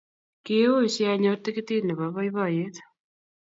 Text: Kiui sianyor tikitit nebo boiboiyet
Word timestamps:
Kiui 0.45 0.87
sianyor 0.95 1.37
tikitit 1.43 1.83
nebo 1.85 2.05
boiboiyet 2.13 2.75